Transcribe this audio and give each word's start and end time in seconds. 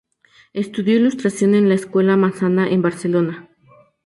Estudió 0.53 0.95
ilustración 0.95 1.53
en 1.53 1.69
la 1.69 1.75
escuela 1.75 2.17
Massana 2.17 2.67
en 2.71 2.81
Barcelona. 2.81 3.47